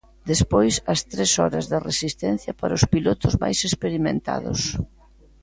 Despois, 0.31 0.73
as 0.93 0.99
tres 1.11 1.31
horas 1.41 1.65
de 1.71 1.77
resistencia 1.89 2.51
para 2.59 2.77
os 2.79 2.85
pilotos 2.93 3.33
máis 3.43 3.59
experimentados. 3.69 4.59